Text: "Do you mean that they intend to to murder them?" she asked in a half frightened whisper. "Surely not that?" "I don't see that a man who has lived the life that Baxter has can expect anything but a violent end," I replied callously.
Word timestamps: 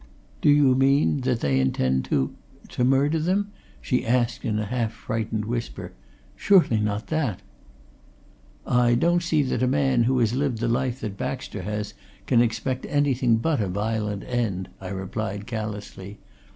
"Do 0.41 0.49
you 0.49 0.73
mean 0.73 1.21
that 1.21 1.41
they 1.41 1.59
intend 1.59 2.05
to 2.05 2.33
to 2.69 2.83
murder 2.83 3.19
them?" 3.19 3.51
she 3.81 4.03
asked 4.03 4.43
in 4.43 4.57
a 4.57 4.65
half 4.65 4.93
frightened 4.93 5.45
whisper. 5.45 5.91
"Surely 6.35 6.79
not 6.79 7.05
that?" 7.13 7.43
"I 8.65 8.95
don't 8.95 9.21
see 9.21 9.43
that 9.43 9.61
a 9.61 9.67
man 9.67 10.05
who 10.05 10.17
has 10.17 10.33
lived 10.33 10.57
the 10.57 10.67
life 10.67 11.01
that 11.01 11.17
Baxter 11.17 11.61
has 11.61 11.93
can 12.25 12.41
expect 12.41 12.87
anything 12.89 13.35
but 13.35 13.61
a 13.61 13.67
violent 13.67 14.23
end," 14.23 14.69
I 14.79 14.87
replied 14.87 15.45
callously. 15.45 16.17